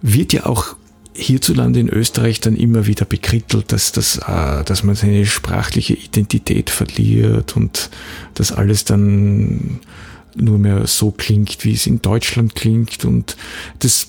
wird 0.03 0.33
ja 0.33 0.47
auch 0.47 0.77
hierzulande 1.15 1.81
in 1.81 1.89
Österreich 1.89 2.41
dann 2.41 2.57
immer 2.57 2.87
wieder 2.87 3.05
bekrittelt, 3.05 3.73
dass, 3.73 3.93
das, 3.93 4.19
äh, 4.19 4.65
dass 4.65 4.83
man 4.83 4.95
seine 4.95 5.27
sprachliche 5.27 5.95
Identität 5.95 6.71
verliert 6.71 7.57
und 7.57 7.91
dass 8.35 8.53
alles 8.53 8.85
dann 8.85 9.81
nur 10.35 10.59
mehr 10.59 10.87
so 10.87 11.11
klingt, 11.11 11.65
wie 11.65 11.75
es 11.75 11.87
in 11.87 12.01
Deutschland 12.01 12.55
klingt. 12.55 13.05
Und 13.05 13.37
das 13.81 14.09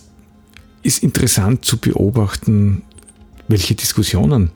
ist 0.81 1.03
interessant 1.03 1.65
zu 1.65 1.77
beobachten, 1.77 2.83
welche 3.47 3.75
Diskussionen 3.75 4.51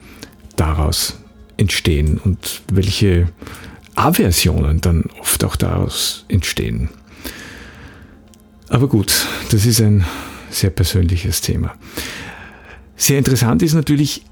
daraus 0.56 1.18
entstehen 1.58 2.18
und 2.18 2.62
welche 2.72 3.30
Aversionen 3.96 4.80
dann 4.80 5.06
oft 5.20 5.44
auch 5.44 5.56
daraus 5.56 6.26
entstehen. 6.30 6.90
Aber 8.70 8.88
gut, 8.88 9.26
das 9.50 9.66
ist 9.66 9.82
ein 9.82 10.06
sehr 10.50 10.70
persönliches 10.70 11.42
Thema. 11.42 11.76
Sehr 12.96 13.18
interessant 13.18 13.62
ist 13.62 13.74
natürlich, 13.74 14.24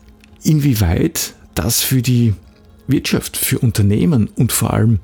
inwieweit 0.44 1.34
das 1.54 1.82
für 1.82 2.02
die 2.02 2.34
Wirtschaft, 2.88 3.38
für 3.38 3.60
Unternehmen 3.60 4.28
und 4.36 4.52
vor 4.52 4.74
allem 4.74 5.00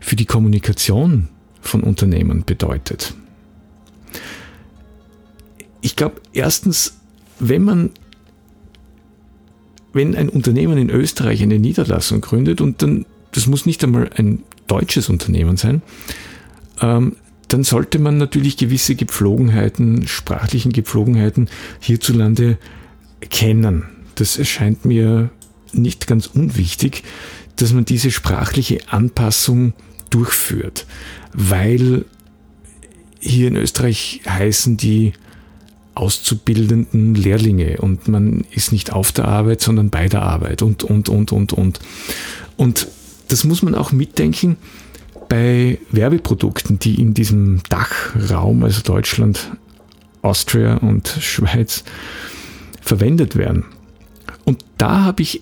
für 0.00 0.16
die 0.16 0.26
Kommunikation 0.26 1.28
von 1.60 1.82
Unternehmen 1.82 2.44
bedeutet. 2.44 3.14
Ich 5.80 5.96
glaube, 5.96 6.20
erstens, 6.32 6.98
wenn 7.38 7.62
man, 7.62 7.90
wenn 9.92 10.14
ein 10.14 10.28
Unternehmen 10.28 10.78
in 10.78 10.90
Österreich 10.90 11.42
eine 11.42 11.58
Niederlassung 11.58 12.20
gründet 12.20 12.60
und 12.60 12.82
dann, 12.82 13.06
das 13.32 13.46
muss 13.46 13.66
nicht 13.66 13.82
einmal 13.84 14.10
ein 14.16 14.42
deutsches 14.66 15.08
Unternehmen 15.08 15.56
sein, 15.56 15.82
ähm, 16.80 17.16
dann 17.48 17.64
sollte 17.64 17.98
man 17.98 18.18
natürlich 18.18 18.56
gewisse 18.56 18.94
Gepflogenheiten, 18.94 20.06
sprachlichen 20.06 20.72
Gepflogenheiten 20.72 21.48
hierzulande 21.80 22.58
kennen. 23.30 23.84
Das 24.16 24.38
erscheint 24.38 24.84
mir 24.84 25.30
nicht 25.72 26.06
ganz 26.06 26.26
unwichtig, 26.26 27.02
dass 27.56 27.72
man 27.72 27.84
diese 27.84 28.10
sprachliche 28.10 28.80
Anpassung 28.88 29.74
durchführt, 30.10 30.86
weil 31.32 32.04
hier 33.18 33.48
in 33.48 33.56
Österreich 33.56 34.20
heißen 34.28 34.76
die 34.76 35.12
auszubildenden 35.94 37.14
Lehrlinge 37.14 37.78
und 37.78 38.06
man 38.06 38.44
ist 38.50 38.70
nicht 38.70 38.92
auf 38.92 39.12
der 39.12 39.26
Arbeit, 39.26 39.62
sondern 39.62 39.88
bei 39.88 40.08
der 40.08 40.22
Arbeit 40.22 40.62
und, 40.62 40.84
und, 40.84 41.08
und, 41.08 41.32
und, 41.32 41.52
und. 41.54 41.80
Und 42.56 42.88
das 43.28 43.44
muss 43.44 43.62
man 43.62 43.74
auch 43.74 43.92
mitdenken 43.92 44.56
bei 45.28 45.78
Werbeprodukten, 45.90 46.78
die 46.78 47.00
in 47.00 47.14
diesem 47.14 47.62
Dachraum, 47.68 48.62
also 48.62 48.82
Deutschland, 48.82 49.52
Austria 50.22 50.76
und 50.76 51.08
Schweiz, 51.08 51.84
verwendet 52.80 53.36
werden. 53.36 53.64
Und 54.44 54.64
da 54.78 55.04
habe 55.04 55.22
ich 55.22 55.40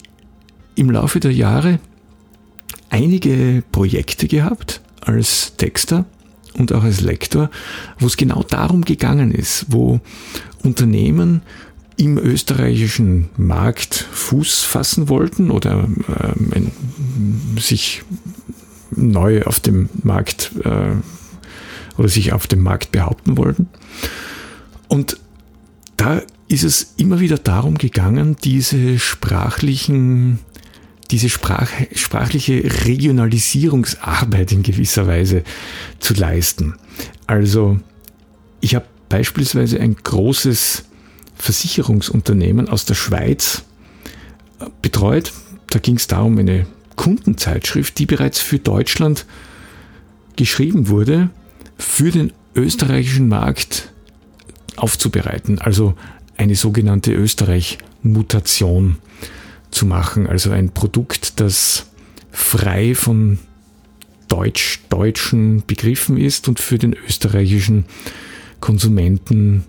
im 0.75 0.91
Laufe 0.91 1.21
der 1.21 1.33
Jahre 1.33 1.79
einige 2.91 3.63
Projekte 3.73 4.29
gehabt 4.29 4.81
als 5.01 5.57
Texter 5.57 6.05
und 6.55 6.73
auch 6.73 6.85
als 6.85 7.01
Lektor, 7.01 7.51
wo 7.99 8.07
es 8.07 8.17
genau 8.17 8.43
darum 8.43 8.85
gegangen 8.85 9.33
ist, 9.33 9.67
wo 9.69 10.01
Unternehmen 10.63 11.43
im 11.97 12.19
österreichischen 12.19 13.29
Markt 13.37 13.95
Fuß 13.95 14.63
fassen 14.63 15.09
wollten 15.09 15.51
oder 15.51 15.89
ähm, 16.45 16.71
sich 17.59 18.03
neu 18.97 19.43
auf 19.43 19.61
dem 19.61 19.89
Markt 20.03 20.53
äh, 20.65 20.93
oder 21.97 22.09
sich 22.09 22.33
auf 22.33 22.47
dem 22.47 22.63
Markt 22.63 22.93
behaupten 22.93 23.37
wollten. 23.37 23.69
Und 24.89 25.19
da 25.97 26.23
ist 26.49 26.65
es 26.65 26.95
immer 26.97 27.21
wieder 27.21 27.39
darum 27.39 27.79
gegangen, 27.79 28.37
diese 28.43 28.99
sprachlichen 28.99 30.41
diese 31.11 31.29
Sprach, 31.29 31.71
sprachliche 31.95 32.65
Regionalisierungsarbeit 32.87 34.53
in 34.53 34.63
gewisser 34.63 35.07
Weise 35.07 35.45
zu 35.99 36.15
leisten. 36.15 36.75
Also 37.27 37.79
ich 38.61 38.75
habe 38.75 38.87
beispielsweise 39.09 39.79
ein 39.81 39.97
großes 39.97 40.85
Versicherungsunternehmen 41.37 42.69
aus 42.69 42.85
der 42.85 42.95
Schweiz 42.95 43.65
äh, 44.61 44.67
betreut. 44.83 45.33
Da 45.71 45.79
ging 45.79 45.97
es 45.97 46.07
darum, 46.07 46.39
eine 46.39 46.67
Kundenzeitschrift, 46.97 47.99
die 47.99 48.07
bereits 48.07 48.41
für 48.41 48.59
Deutschland 48.59 49.27
geschrieben 50.37 50.89
wurde, 50.89 51.31
für 51.79 52.11
den 52.11 52.33
österreichischen 52.55 53.29
Markt 53.29 53.93
aufzubereiten. 54.77 55.59
Also 55.59 55.95
eine 56.37 56.55
sogenannte 56.55 57.13
Österreich-Mutation 57.13 58.97
zu 59.71 59.87
machen. 59.87 60.27
Also 60.27 60.51
ein 60.51 60.71
Produkt, 60.71 61.41
das 61.41 61.87
frei 62.31 62.95
von 62.95 63.39
deutsch-deutschen 64.29 65.65
Begriffen 65.67 66.17
ist 66.17 66.49
und 66.49 66.59
für 66.59 66.79
den 66.79 66.95
österreichischen 66.95 67.85
Konsumenten 68.61 69.65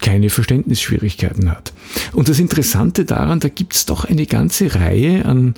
keine 0.00 0.30
Verständnisschwierigkeiten 0.30 1.50
hat. 1.50 1.72
Und 2.12 2.28
das 2.28 2.38
Interessante 2.38 3.04
daran, 3.04 3.40
da 3.40 3.48
gibt 3.48 3.74
es 3.74 3.86
doch 3.86 4.04
eine 4.04 4.26
ganze 4.26 4.74
Reihe 4.74 5.24
an, 5.24 5.54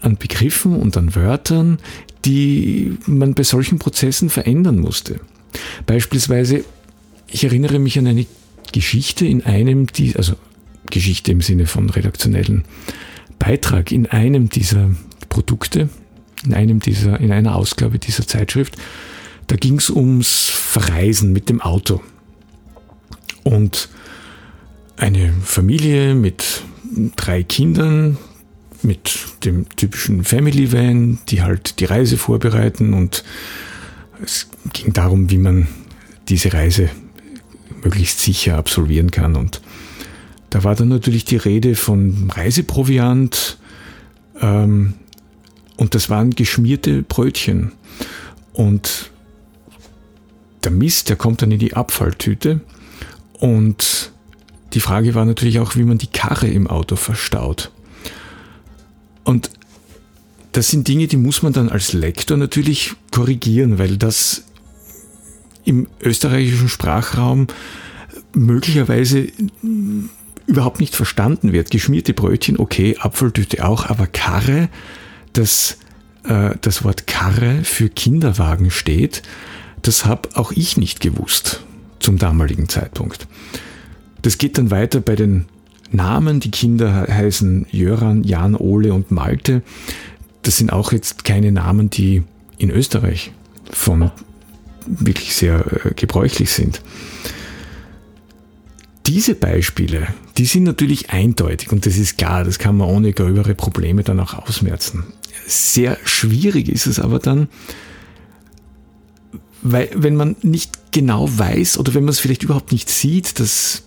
an 0.00 0.16
Begriffen 0.16 0.76
und 0.76 0.96
an 0.96 1.14
Wörtern, 1.14 1.78
die 2.24 2.96
man 3.06 3.34
bei 3.34 3.42
solchen 3.42 3.78
Prozessen 3.78 4.30
verändern 4.30 4.78
musste. 4.78 5.20
Beispielsweise, 5.86 6.64
ich 7.28 7.44
erinnere 7.44 7.78
mich 7.78 7.98
an 7.98 8.06
eine 8.06 8.26
Geschichte 8.72 9.26
in 9.26 9.44
einem, 9.44 9.86
die, 9.86 10.16
also 10.16 10.34
Geschichte 10.90 11.32
im 11.32 11.40
Sinne 11.40 11.66
von 11.66 11.90
redaktionellen 11.90 12.64
Beitrag 13.38 13.92
in 13.92 14.06
einem 14.06 14.48
dieser 14.48 14.90
Produkte, 15.28 15.88
in 16.44 16.54
einem 16.54 16.80
dieser, 16.80 17.20
in 17.20 17.32
einer 17.32 17.56
Ausgabe 17.56 17.98
dieser 17.98 18.26
Zeitschrift. 18.26 18.76
Da 19.46 19.56
ging 19.56 19.78
es 19.78 19.90
ums 19.90 20.48
Verreisen 20.48 21.32
mit 21.32 21.48
dem 21.48 21.60
Auto. 21.60 22.00
Und 23.44 23.88
eine 24.96 25.32
Familie 25.44 26.14
mit 26.14 26.62
drei 27.16 27.42
Kindern 27.42 28.18
mit 28.82 29.18
dem 29.44 29.66
typischen 29.76 30.24
Family 30.24 30.72
Van, 30.72 31.18
die 31.28 31.42
halt 31.42 31.80
die 31.80 31.84
Reise 31.84 32.16
vorbereiten 32.16 32.94
und 32.94 33.24
es 34.22 34.48
ging 34.72 34.92
darum, 34.92 35.30
wie 35.30 35.38
man 35.38 35.68
diese 36.28 36.52
Reise 36.52 36.90
möglichst 37.82 38.20
sicher 38.20 38.56
absolvieren 38.56 39.10
kann. 39.10 39.36
Und 39.36 39.60
da 40.50 40.64
war 40.64 40.74
dann 40.74 40.88
natürlich 40.88 41.24
die 41.24 41.36
Rede 41.36 41.74
von 41.74 42.30
Reiseproviant 42.34 43.58
ähm, 44.40 44.94
und 45.76 45.94
das 45.94 46.08
waren 46.10 46.30
geschmierte 46.30 47.02
Brötchen. 47.02 47.72
Und 48.52 49.10
der 50.64 50.72
Mist, 50.72 51.08
der 51.08 51.16
kommt 51.16 51.42
dann 51.42 51.52
in 51.52 51.58
die 51.58 51.74
Abfalltüte 51.74 52.60
und 53.38 54.12
die 54.72 54.80
Frage 54.80 55.14
war 55.14 55.24
natürlich 55.24 55.58
auch, 55.60 55.76
wie 55.76 55.84
man 55.84 55.98
die 55.98 56.06
Karre 56.08 56.48
im 56.48 56.66
Auto 56.66 56.96
verstaut. 56.96 57.70
Und 59.26 59.50
das 60.52 60.68
sind 60.68 60.86
Dinge, 60.86 61.08
die 61.08 61.16
muss 61.16 61.42
man 61.42 61.52
dann 61.52 61.68
als 61.68 61.92
Lektor 61.92 62.36
natürlich 62.36 62.92
korrigieren, 63.10 63.78
weil 63.78 63.96
das 63.96 64.44
im 65.64 65.88
österreichischen 66.00 66.68
Sprachraum 66.68 67.48
möglicherweise 68.32 69.26
überhaupt 70.46 70.78
nicht 70.78 70.94
verstanden 70.94 71.52
wird. 71.52 71.72
Geschmierte 71.72 72.14
Brötchen, 72.14 72.56
okay, 72.56 72.96
Apfeltüte 73.00 73.66
auch, 73.66 73.86
aber 73.86 74.06
Karre, 74.06 74.68
dass 75.32 75.78
äh, 76.22 76.54
das 76.60 76.84
Wort 76.84 77.08
Karre 77.08 77.64
für 77.64 77.88
Kinderwagen 77.88 78.70
steht, 78.70 79.22
das 79.82 80.04
habe 80.04 80.28
auch 80.34 80.52
ich 80.52 80.76
nicht 80.76 81.00
gewusst 81.00 81.64
zum 81.98 82.16
damaligen 82.16 82.68
Zeitpunkt. 82.68 83.26
Das 84.22 84.38
geht 84.38 84.56
dann 84.56 84.70
weiter 84.70 85.00
bei 85.00 85.16
den 85.16 85.46
Namen. 85.90 86.40
Die 86.40 86.50
Kinder 86.50 87.06
heißen 87.08 87.66
Jöran, 87.70 88.24
Jan, 88.24 88.54
Ole 88.54 88.92
und 88.92 89.10
Malte. 89.10 89.62
Das 90.42 90.56
sind 90.56 90.72
auch 90.72 90.92
jetzt 90.92 91.24
keine 91.24 91.52
Namen, 91.52 91.90
die 91.90 92.22
in 92.58 92.70
Österreich 92.70 93.32
von 93.70 94.10
wirklich 94.86 95.34
sehr 95.34 95.64
äh, 95.84 95.94
gebräuchlich 95.94 96.50
sind. 96.50 96.80
Diese 99.06 99.34
Beispiele, 99.34 100.08
die 100.36 100.46
sind 100.46 100.64
natürlich 100.64 101.10
eindeutig 101.10 101.70
und 101.70 101.86
das 101.86 101.96
ist 101.96 102.18
klar, 102.18 102.44
das 102.44 102.58
kann 102.58 102.76
man 102.76 102.88
ohne 102.88 103.12
gröbere 103.12 103.54
Probleme 103.54 104.02
dann 104.02 104.18
auch 104.18 104.34
ausmerzen. 104.34 105.04
Sehr 105.46 105.96
schwierig 106.04 106.68
ist 106.68 106.86
es 106.86 106.98
aber 106.98 107.20
dann, 107.20 107.48
weil 109.62 109.90
wenn 109.94 110.16
man 110.16 110.34
nicht 110.42 110.92
genau 110.92 111.28
weiß 111.30 111.78
oder 111.78 111.94
wenn 111.94 112.04
man 112.04 112.10
es 112.10 112.18
vielleicht 112.18 112.42
überhaupt 112.42 112.72
nicht 112.72 112.90
sieht, 112.90 113.38
dass 113.38 113.84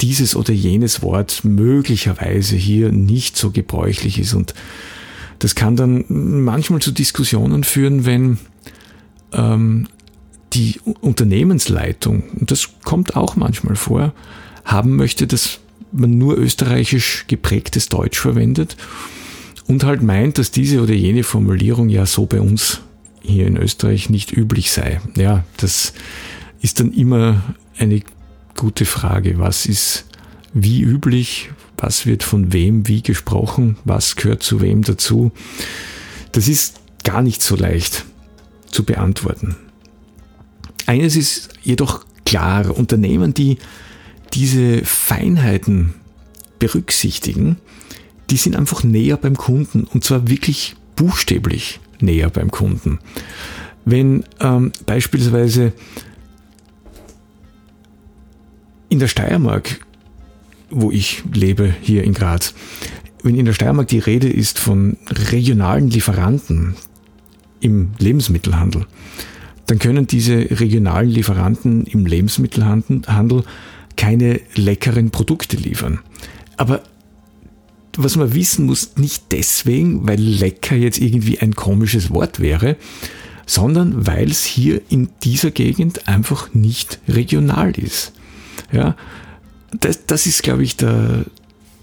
dieses 0.00 0.36
oder 0.36 0.52
jenes 0.52 1.02
Wort 1.02 1.44
möglicherweise 1.44 2.56
hier 2.56 2.92
nicht 2.92 3.36
so 3.36 3.50
gebräuchlich 3.50 4.18
ist. 4.18 4.34
Und 4.34 4.54
das 5.38 5.54
kann 5.54 5.76
dann 5.76 6.04
manchmal 6.08 6.80
zu 6.80 6.92
Diskussionen 6.92 7.64
führen, 7.64 8.04
wenn 8.06 8.38
ähm, 9.32 9.88
die 10.52 10.80
Unternehmensleitung, 11.00 12.24
und 12.40 12.50
das 12.50 12.70
kommt 12.84 13.16
auch 13.16 13.36
manchmal 13.36 13.76
vor, 13.76 14.12
haben 14.64 14.96
möchte, 14.96 15.26
dass 15.26 15.60
man 15.92 16.18
nur 16.18 16.36
österreichisch 16.36 17.24
geprägtes 17.28 17.88
Deutsch 17.88 18.18
verwendet 18.18 18.76
und 19.66 19.84
halt 19.84 20.02
meint, 20.02 20.38
dass 20.38 20.50
diese 20.50 20.82
oder 20.82 20.94
jene 20.94 21.22
Formulierung 21.22 21.88
ja 21.88 22.06
so 22.06 22.26
bei 22.26 22.40
uns 22.40 22.80
hier 23.20 23.46
in 23.46 23.56
Österreich 23.56 24.10
nicht 24.10 24.32
üblich 24.32 24.70
sei. 24.70 25.00
Ja, 25.16 25.44
das 25.58 25.92
ist 26.60 26.80
dann 26.80 26.92
immer 26.92 27.42
eine 27.78 28.02
gute 28.58 28.84
Frage. 28.84 29.38
Was 29.38 29.64
ist 29.64 30.04
wie 30.52 30.82
üblich? 30.82 31.50
Was 31.78 32.04
wird 32.04 32.22
von 32.22 32.52
wem 32.52 32.88
wie 32.88 33.02
gesprochen? 33.02 33.78
Was 33.84 34.16
gehört 34.16 34.42
zu 34.42 34.60
wem 34.60 34.82
dazu? 34.82 35.32
Das 36.32 36.48
ist 36.48 36.80
gar 37.04 37.22
nicht 37.22 37.40
so 37.40 37.56
leicht 37.56 38.04
zu 38.66 38.84
beantworten. 38.84 39.56
Eines 40.86 41.16
ist 41.16 41.50
jedoch 41.62 42.04
klar, 42.26 42.76
Unternehmen, 42.76 43.32
die 43.32 43.58
diese 44.34 44.84
Feinheiten 44.84 45.94
berücksichtigen, 46.58 47.56
die 48.28 48.36
sind 48.36 48.56
einfach 48.56 48.82
näher 48.82 49.16
beim 49.16 49.36
Kunden 49.36 49.84
und 49.84 50.02
zwar 50.02 50.28
wirklich 50.28 50.74
buchstäblich 50.96 51.80
näher 52.00 52.28
beim 52.28 52.50
Kunden. 52.50 52.98
Wenn 53.84 54.24
ähm, 54.40 54.72
beispielsweise 54.84 55.72
in 58.88 58.98
der 58.98 59.08
Steiermark, 59.08 59.80
wo 60.70 60.90
ich 60.90 61.22
lebe, 61.32 61.74
hier 61.80 62.04
in 62.04 62.14
Graz, 62.14 62.54
wenn 63.22 63.34
in 63.34 63.44
der 63.44 63.52
Steiermark 63.52 63.88
die 63.88 63.98
Rede 63.98 64.28
ist 64.28 64.58
von 64.58 64.96
regionalen 65.10 65.88
Lieferanten 65.88 66.76
im 67.60 67.90
Lebensmittelhandel, 67.98 68.86
dann 69.66 69.78
können 69.78 70.06
diese 70.06 70.34
regionalen 70.34 71.10
Lieferanten 71.10 71.84
im 71.84 72.06
Lebensmittelhandel 72.06 73.44
keine 73.96 74.40
leckeren 74.54 75.10
Produkte 75.10 75.56
liefern. 75.56 75.98
Aber 76.56 76.82
was 77.96 78.16
man 78.16 78.32
wissen 78.32 78.64
muss, 78.66 78.96
nicht 78.96 79.24
deswegen, 79.32 80.06
weil 80.06 80.20
lecker 80.20 80.76
jetzt 80.76 81.00
irgendwie 81.00 81.40
ein 81.40 81.54
komisches 81.54 82.10
Wort 82.10 82.38
wäre, 82.38 82.76
sondern 83.44 84.06
weil 84.06 84.30
es 84.30 84.44
hier 84.44 84.80
in 84.88 85.08
dieser 85.24 85.50
Gegend 85.50 86.06
einfach 86.06 86.54
nicht 86.54 87.00
regional 87.08 87.72
ist. 87.72 88.12
Ja, 88.72 88.96
das, 89.80 90.06
das 90.06 90.26
ist, 90.26 90.42
glaube 90.42 90.62
ich, 90.62 90.76
der, 90.76 91.24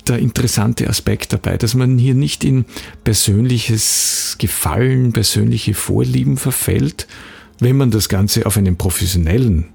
der 0.07 0.19
interessante 0.19 0.87
Aspekt 0.89 1.33
dabei, 1.33 1.57
dass 1.57 1.73
man 1.73 1.97
hier 1.97 2.13
nicht 2.13 2.43
in 2.43 2.65
persönliches 3.03 4.35
Gefallen, 4.37 5.13
persönliche 5.13 5.73
Vorlieben 5.73 6.37
verfällt, 6.37 7.07
wenn 7.59 7.77
man 7.77 7.91
das 7.91 8.09
Ganze 8.09 8.45
auf 8.45 8.57
einem 8.57 8.75
professionellen 8.75 9.69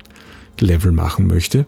Level 0.60 0.92
machen 0.92 1.26
möchte, 1.26 1.66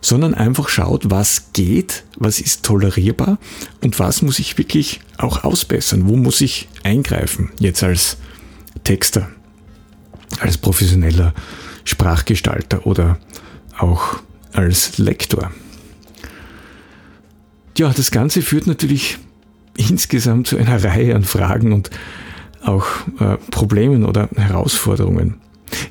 sondern 0.00 0.34
einfach 0.34 0.68
schaut, 0.68 1.10
was 1.10 1.52
geht, 1.52 2.04
was 2.16 2.40
ist 2.40 2.64
tolerierbar 2.64 3.38
und 3.80 3.98
was 3.98 4.22
muss 4.22 4.38
ich 4.38 4.58
wirklich 4.58 5.00
auch 5.16 5.44
ausbessern, 5.44 6.08
wo 6.08 6.16
muss 6.16 6.40
ich 6.40 6.68
eingreifen, 6.82 7.50
jetzt 7.60 7.82
als 7.82 8.16
Texter, 8.84 9.28
als 10.40 10.58
professioneller 10.58 11.34
Sprachgestalter 11.84 12.86
oder 12.86 13.18
auch 13.78 14.20
als 14.52 14.98
Lektor. 14.98 15.52
Ja, 17.78 17.90
das 17.90 18.10
Ganze 18.10 18.42
führt 18.42 18.66
natürlich 18.66 19.18
insgesamt 19.76 20.46
zu 20.46 20.56
einer 20.56 20.82
Reihe 20.84 21.14
an 21.14 21.24
Fragen 21.24 21.72
und 21.72 21.90
auch 22.62 22.86
äh, 23.18 23.38
Problemen 23.50 24.04
oder 24.04 24.28
Herausforderungen. 24.36 25.36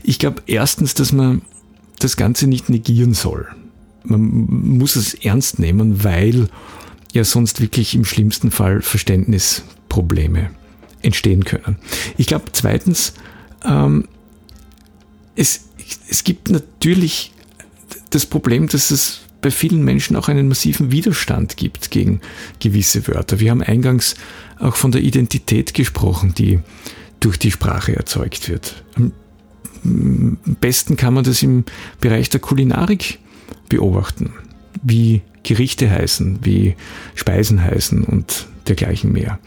Ich 0.03 0.19
glaube 0.19 0.43
erstens, 0.45 0.93
dass 0.93 1.11
man 1.11 1.41
das 1.99 2.17
Ganze 2.17 2.47
nicht 2.47 2.69
negieren 2.69 3.13
soll. 3.13 3.47
Man 4.03 4.21
muss 4.21 4.95
es 4.95 5.13
ernst 5.13 5.59
nehmen, 5.59 6.03
weil 6.03 6.47
ja 7.13 7.23
sonst 7.23 7.61
wirklich 7.61 7.93
im 7.93 8.05
schlimmsten 8.05 8.51
Fall 8.51 8.81
Verständnisprobleme 8.81 10.49
entstehen 11.01 11.43
können. 11.43 11.77
Ich 12.17 12.27
glaube 12.27 12.45
zweitens, 12.53 13.13
ähm, 13.65 14.07
es, 15.35 15.65
es 16.09 16.23
gibt 16.23 16.49
natürlich 16.49 17.33
das 18.11 18.25
Problem, 18.25 18.67
dass 18.67 18.91
es 18.91 19.21
bei 19.41 19.49
vielen 19.51 19.83
Menschen 19.83 20.15
auch 20.15 20.27
einen 20.27 20.47
massiven 20.47 20.91
Widerstand 20.91 21.57
gibt 21.57 21.91
gegen 21.91 22.21
gewisse 22.59 23.07
Wörter. 23.07 23.39
Wir 23.39 23.51
haben 23.51 23.63
eingangs 23.63 24.15
auch 24.59 24.75
von 24.75 24.91
der 24.91 25.01
Identität 25.01 25.73
gesprochen, 25.73 26.33
die 26.35 26.59
durch 27.19 27.37
die 27.37 27.51
Sprache 27.51 27.95
erzeugt 27.95 28.49
wird. 28.49 28.83
Am 29.83 30.37
besten 30.59 30.95
kann 30.95 31.15
man 31.15 31.23
das 31.23 31.41
im 31.41 31.65
Bereich 31.99 32.29
der 32.29 32.39
Kulinarik 32.39 33.19
beobachten, 33.67 34.31
wie 34.83 35.21
Gerichte 35.43 35.89
heißen, 35.89 36.39
wie 36.43 36.75
Speisen 37.15 37.63
heißen 37.63 38.03
und 38.03 38.47
dergleichen 38.67 39.11
mehr. 39.11 39.39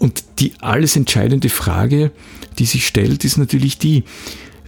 Und 0.00 0.24
die 0.40 0.54
alles 0.58 0.96
entscheidende 0.96 1.48
Frage, 1.48 2.10
die 2.58 2.66
sich 2.66 2.88
stellt, 2.88 3.24
ist 3.24 3.36
natürlich 3.36 3.78
die, 3.78 4.02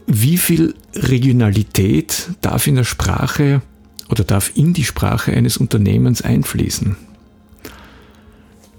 wie 0.06 0.36
viel 0.36 0.74
Regionalität 0.94 2.30
darf 2.40 2.66
in 2.66 2.76
der 2.76 2.84
Sprache 2.84 3.62
oder 4.08 4.24
darf 4.24 4.52
in 4.54 4.74
die 4.74 4.84
Sprache 4.84 5.32
eines 5.32 5.56
Unternehmens 5.56 6.22
einfließen? 6.22 6.96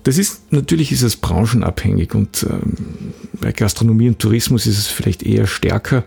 Das 0.04 0.20
ist 0.20 0.52
natürlich 0.52 0.92
ist 0.92 1.02
es 1.02 1.16
branchenabhängig 1.16 2.14
und 2.14 2.46
ähm, 2.48 3.14
bei 3.42 3.52
Gastronomie 3.52 4.08
und 4.08 4.20
Tourismus 4.20 4.68
ist 4.68 4.78
es 4.78 4.88
vielleicht 4.88 5.24
eher 5.24 5.48
stärker 5.48 6.04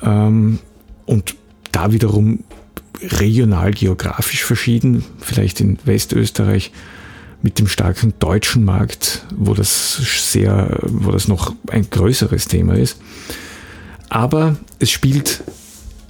ähm, 0.00 0.58
und 1.04 1.36
da 1.70 1.92
wiederum 1.92 2.44
regional 3.02 3.72
geografisch 3.72 4.42
verschieden, 4.42 5.04
vielleicht 5.20 5.60
in 5.60 5.78
Westösterreich 5.84 6.72
mit 7.42 7.58
dem 7.58 7.68
starken 7.68 8.14
deutschen 8.18 8.64
Markt, 8.64 9.26
wo 9.34 9.54
das 9.54 9.96
sehr, 10.32 10.78
wo 10.82 11.10
das 11.10 11.28
noch 11.28 11.54
ein 11.70 11.88
größeres 11.88 12.48
Thema 12.48 12.74
ist. 12.74 13.00
Aber 14.10 14.56
es 14.78 14.90
spielt 14.90 15.42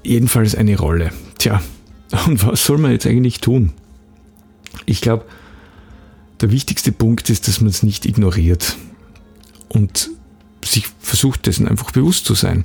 jedenfalls 0.03 0.57
eine 0.57 0.77
Rolle. 0.77 1.13
Tja, 1.39 1.63
und 2.27 2.45
was 2.45 2.65
soll 2.65 2.79
man 2.79 2.91
jetzt 2.91 3.07
eigentlich 3.07 3.41
tun? 3.41 3.73
Ich 4.87 5.01
glaube, 5.01 5.25
der 6.41 6.51
wichtigste 6.51 6.91
Punkt 6.91 7.31
ist, 7.31 7.47
dass 7.47 7.61
man 7.61 7.71
es 7.71 7.83
nicht 7.83 8.07
ignoriert 8.07 8.77
und 9.69 10.11
sich 10.65 10.87
versucht, 11.01 11.47
dessen 11.47 11.69
einfach 11.69 11.91
bewusst 11.91 12.25
zu 12.25 12.35
sein. 12.35 12.65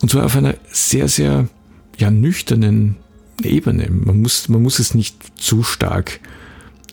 Und 0.00 0.10
zwar 0.10 0.24
auf 0.24 0.36
einer 0.36 0.54
sehr, 0.70 1.08
sehr 1.08 1.48
ja, 1.98 2.10
nüchternen 2.10 2.96
Ebene. 3.42 3.90
Man 3.90 4.22
muss, 4.22 4.48
man 4.48 4.62
muss 4.62 4.78
es 4.78 4.94
nicht 4.94 5.16
zu 5.36 5.62
stark 5.62 6.20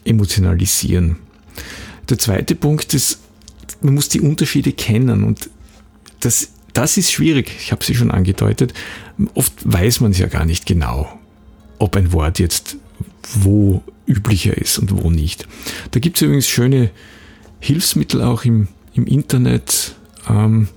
emotionalisieren. 0.04 1.16
Der 2.08 2.18
zweite 2.18 2.54
Punkt 2.54 2.92
ist, 2.94 3.20
man 3.80 3.94
muss 3.94 4.08
die 4.08 4.20
Unterschiede 4.20 4.72
kennen 4.72 5.22
und 5.22 5.48
das, 6.20 6.50
das 6.80 6.96
ist 6.96 7.12
schwierig. 7.12 7.54
Ich 7.60 7.72
habe 7.72 7.84
sie 7.84 7.94
schon 7.94 8.10
angedeutet. 8.10 8.72
Oft 9.34 9.52
weiß 9.64 10.00
man 10.00 10.12
es 10.12 10.18
ja 10.18 10.28
gar 10.28 10.46
nicht 10.46 10.64
genau, 10.64 11.12
ob 11.78 11.94
ein 11.94 12.14
Wort 12.14 12.38
jetzt 12.38 12.78
wo 13.34 13.82
üblicher 14.06 14.56
ist 14.56 14.78
und 14.78 14.90
wo 14.90 15.10
nicht. 15.10 15.46
Da 15.90 16.00
gibt 16.00 16.16
es 16.16 16.22
übrigens 16.22 16.48
schöne 16.48 16.88
Hilfsmittel 17.58 18.22
auch 18.22 18.46
im, 18.46 18.68
im 18.94 19.04
Internet. 19.04 19.94
Ähm, 20.26 20.68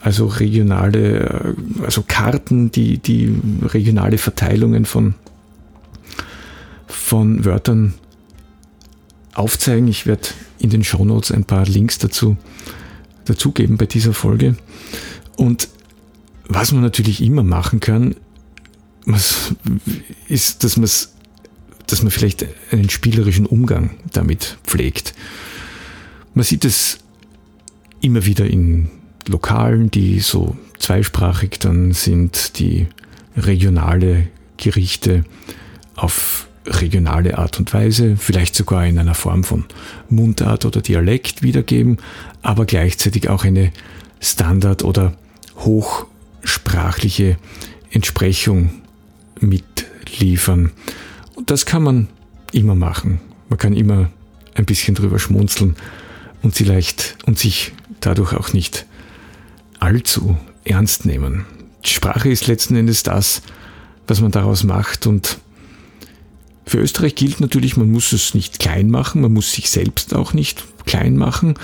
also 0.00 0.26
regionale, 0.26 1.54
äh, 1.78 1.84
also 1.84 2.02
Karten, 2.02 2.72
die, 2.72 2.98
die 2.98 3.32
regionale 3.62 4.18
Verteilungen 4.18 4.86
von, 4.86 5.14
von 6.88 7.44
Wörtern 7.44 7.94
aufzeigen. 9.34 9.86
Ich 9.86 10.04
werde 10.04 10.30
in 10.58 10.70
den 10.70 10.82
Shownotes 10.82 11.30
ein 11.30 11.44
paar 11.44 11.64
Links 11.64 11.98
dazu 11.98 12.36
dazugeben 13.24 13.76
bei 13.76 13.86
dieser 13.86 14.12
Folge. 14.12 14.56
Und 15.36 15.68
was 16.48 16.72
man 16.72 16.82
natürlich 16.82 17.22
immer 17.22 17.42
machen 17.42 17.80
kann, 17.80 18.16
ist, 20.28 20.64
dass, 20.64 21.12
dass 21.86 22.02
man 22.02 22.10
vielleicht 22.10 22.46
einen 22.70 22.90
spielerischen 22.90 23.46
Umgang 23.46 23.90
damit 24.12 24.58
pflegt. 24.64 25.14
Man 26.34 26.44
sieht 26.44 26.64
es 26.64 26.98
immer 28.00 28.24
wieder 28.24 28.46
in 28.46 28.90
Lokalen, 29.26 29.90
die 29.90 30.20
so 30.20 30.56
zweisprachig 30.78 31.58
dann 31.60 31.92
sind, 31.92 32.58
die 32.58 32.86
regionale 33.36 34.28
Gerichte 34.56 35.24
auf 35.96 36.48
regionale 36.66 37.38
Art 37.38 37.58
und 37.58 37.72
Weise, 37.74 38.16
vielleicht 38.16 38.54
sogar 38.54 38.86
in 38.86 38.98
einer 38.98 39.14
Form 39.14 39.44
von 39.44 39.64
Mundart 40.08 40.64
oder 40.64 40.80
Dialekt 40.80 41.42
wiedergeben, 41.42 41.98
aber 42.42 42.64
gleichzeitig 42.64 43.28
auch 43.28 43.44
eine 43.44 43.70
Standard- 44.20 44.84
oder 44.84 45.14
hochsprachliche 45.56 47.36
Entsprechung 47.90 48.70
mitliefern. 49.40 50.72
Und 51.34 51.50
das 51.50 51.66
kann 51.66 51.82
man 51.82 52.08
immer 52.52 52.74
machen. 52.74 53.20
Man 53.48 53.58
kann 53.58 53.74
immer 53.74 54.10
ein 54.54 54.64
bisschen 54.64 54.94
drüber 54.94 55.18
schmunzeln 55.18 55.76
und 56.42 56.54
vielleicht 56.54 57.16
und 57.26 57.38
sich 57.38 57.72
dadurch 58.00 58.32
auch 58.34 58.52
nicht 58.52 58.86
allzu 59.80 60.36
ernst 60.64 61.04
nehmen. 61.04 61.44
Die 61.84 61.90
Sprache 61.90 62.30
ist 62.30 62.46
letzten 62.46 62.76
Endes 62.76 63.02
das, 63.02 63.42
was 64.06 64.20
man 64.20 64.30
daraus 64.30 64.64
macht 64.64 65.06
und 65.06 65.38
für 66.66 66.78
Österreich 66.78 67.14
gilt 67.14 67.40
natürlich, 67.40 67.76
man 67.76 67.90
muss 67.90 68.12
es 68.12 68.34
nicht 68.34 68.58
klein 68.58 68.90
machen, 68.90 69.20
man 69.20 69.32
muss 69.32 69.52
sich 69.52 69.70
selbst 69.70 70.14
auch 70.14 70.32
nicht 70.32 70.64
klein 70.86 71.16
machen, 71.16 71.54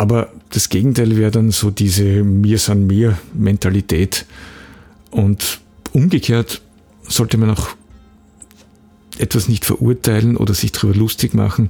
aber 0.00 0.32
das 0.48 0.70
Gegenteil 0.70 1.18
wäre 1.18 1.30
dann 1.30 1.50
so 1.50 1.70
diese 1.70 2.24
Mir 2.24 2.58
san 2.58 2.86
mir 2.86 3.18
Mentalität 3.34 4.24
und 5.10 5.60
umgekehrt 5.92 6.62
sollte 7.02 7.36
man 7.36 7.50
auch 7.50 7.68
etwas 9.18 9.46
nicht 9.46 9.66
verurteilen 9.66 10.38
oder 10.38 10.54
sich 10.54 10.72
darüber 10.72 10.94
lustig 10.94 11.34
machen, 11.34 11.68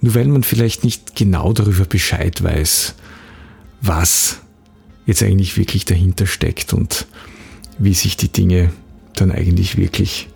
nur 0.00 0.14
weil 0.14 0.28
man 0.28 0.44
vielleicht 0.44 0.84
nicht 0.84 1.16
genau 1.16 1.52
darüber 1.52 1.84
Bescheid 1.84 2.44
weiß, 2.44 2.94
was 3.80 4.38
jetzt 5.04 5.24
eigentlich 5.24 5.56
wirklich 5.56 5.84
dahinter 5.84 6.28
steckt 6.28 6.74
und 6.74 7.08
wie 7.80 7.94
sich 7.94 8.16
die 8.16 8.28
Dinge 8.28 8.72
dann 9.16 9.32
eigentlich 9.32 9.76
wirklich 9.76 10.28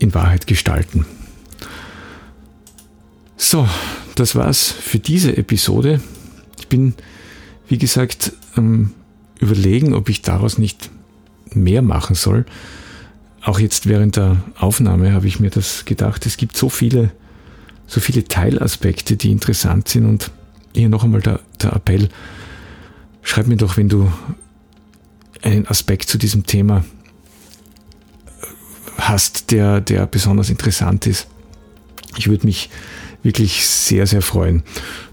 in 0.00 0.12
Wahrheit 0.12 0.46
gestalten. 0.46 1.06
So, 3.38 3.66
das 4.16 4.34
war's 4.34 4.70
für 4.70 4.98
diese 4.98 5.34
Episode. 5.34 6.02
Ich 6.66 6.68
bin, 6.68 6.94
wie 7.68 7.78
gesagt, 7.78 8.32
am 8.54 8.92
Überlegen, 9.38 9.94
ob 9.94 10.08
ich 10.08 10.22
daraus 10.22 10.58
nicht 10.58 10.90
mehr 11.52 11.80
machen 11.80 12.16
soll. 12.16 12.44
Auch 13.42 13.60
jetzt 13.60 13.86
während 13.86 14.16
der 14.16 14.42
Aufnahme 14.58 15.12
habe 15.12 15.28
ich 15.28 15.38
mir 15.38 15.50
das 15.50 15.84
gedacht. 15.84 16.26
Es 16.26 16.36
gibt 16.36 16.56
so 16.56 16.68
viele, 16.68 17.12
so 17.86 18.00
viele 18.00 18.24
Teilaspekte, 18.24 19.16
die 19.16 19.30
interessant 19.30 19.88
sind 19.88 20.06
und 20.06 20.30
hier 20.74 20.88
noch 20.88 21.04
einmal 21.04 21.20
der, 21.20 21.40
der 21.62 21.72
Appell, 21.72 22.08
Schreib 23.26 23.48
mir 23.48 23.56
doch, 23.56 23.76
wenn 23.76 23.88
du 23.88 24.12
einen 25.42 25.66
Aspekt 25.66 26.08
zu 26.08 26.16
diesem 26.16 26.46
Thema 26.46 26.84
hast, 28.98 29.50
der, 29.50 29.80
der 29.80 30.06
besonders 30.06 30.48
interessant 30.48 31.08
ist. 31.08 31.26
Ich 32.16 32.28
würde 32.28 32.46
mich 32.46 32.70
wirklich 33.24 33.66
sehr, 33.66 34.06
sehr 34.06 34.22
freuen. 34.22 34.62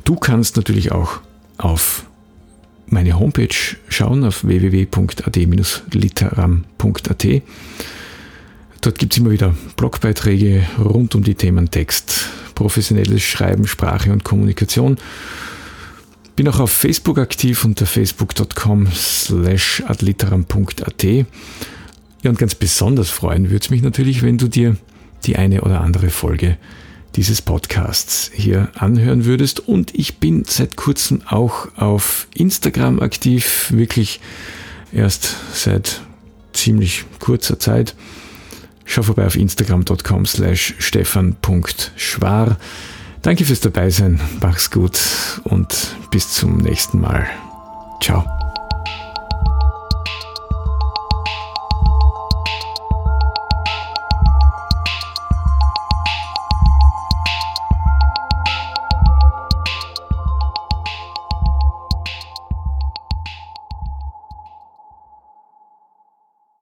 Du 0.04 0.16
kannst 0.16 0.58
natürlich 0.58 0.92
auch 0.92 1.22
auf 1.58 2.06
meine 2.88 3.20
Homepage 3.20 3.56
schauen, 3.90 4.24
auf 4.24 4.44
www.ad-literam.at. 4.44 7.28
Dort 8.82 9.00
gibt 9.00 9.14
es 9.14 9.20
immer 9.20 9.32
wieder 9.32 9.56
Blogbeiträge 9.78 10.68
rund 10.78 11.16
um 11.16 11.24
die 11.24 11.36
Themen 11.36 11.72
Text, 11.72 12.30
professionelles 12.54 13.24
Schreiben, 13.24 13.66
Sprache 13.66 14.12
und 14.12 14.24
Kommunikation. 14.24 14.98
Bin 16.36 16.48
auch 16.48 16.60
auf 16.60 16.72
Facebook 16.72 17.20
aktiv 17.20 17.64
unter 17.64 17.86
facebook.com 17.86 18.88
slash 18.92 19.84
adliteram.at. 19.88 21.04
Ja, 21.04 22.30
und 22.30 22.40
ganz 22.40 22.56
besonders 22.56 23.10
freuen 23.10 23.50
würde 23.50 23.64
es 23.64 23.70
mich 23.70 23.82
natürlich, 23.82 24.24
wenn 24.24 24.38
du 24.38 24.48
dir 24.48 24.78
die 25.26 25.38
eine 25.38 25.62
oder 25.62 25.82
andere 25.82 26.10
Folge 26.10 26.58
dieses 27.16 27.42
Podcasts 27.42 28.32
hier 28.34 28.70
anhören 28.76 29.26
würdest. 29.26 29.60
Und 29.60 29.94
ich 29.96 30.18
bin 30.18 30.44
seit 30.46 30.76
kurzem 30.76 31.22
auch 31.28 31.68
auf 31.76 32.28
Instagram 32.34 33.00
aktiv, 33.00 33.72
wirklich 33.72 34.20
erst 34.92 35.36
seit 35.54 36.02
ziemlich 36.54 37.06
kurzer 37.20 37.60
Zeit. 37.60 37.96
Schau 38.86 39.04
vorbei 39.04 39.26
auf 39.26 39.36
instagram.com 39.36 40.26
slash 40.26 40.76
stefan.schwar. 40.80 42.58
Danke 43.22 43.46
fürs 43.46 43.62
Dabeisein, 43.62 44.20
mach's 44.42 44.70
gut 44.70 45.00
und 45.46 45.96
bis 46.12 46.34
zum 46.34 46.58
nächsten 46.58 47.00
Mal. 47.00 47.28
Ciao. 48.02 48.43